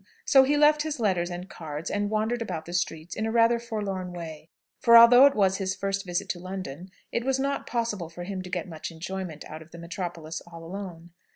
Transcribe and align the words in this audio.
So 0.25 0.41
he 0.41 0.57
left 0.57 0.81
his 0.81 0.99
letters 0.99 1.29
and 1.29 1.47
cards, 1.47 1.91
and 1.91 2.09
wandered 2.09 2.41
about 2.41 2.65
the 2.65 2.73
streets 2.73 3.15
in 3.15 3.27
a 3.27 3.31
rather 3.31 3.59
forlorn 3.59 4.13
way; 4.13 4.49
for 4.79 4.97
although 4.97 5.27
it 5.27 5.35
was 5.35 5.57
his 5.57 5.75
first 5.75 6.07
visit 6.07 6.27
to 6.29 6.39
London, 6.39 6.89
it 7.11 7.23
was 7.23 7.37
not 7.37 7.67
possible 7.67 8.09
for 8.09 8.23
him 8.23 8.41
to 8.41 8.49
get 8.49 8.67
much 8.67 8.89
enjoyment 8.89 9.45
out 9.45 9.61
of 9.61 9.69
the 9.69 9.77
metropolis, 9.77 10.41
all 10.51 10.63
alone. 10.63 11.11